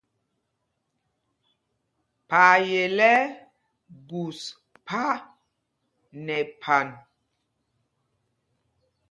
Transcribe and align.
Phayel 2.29 2.97
ɛ́ 3.13 3.17
ɛ́ 3.23 3.33
gus 4.07 4.39
phā 4.85 5.05
nɛ 6.25 6.37
phan. 6.61 6.87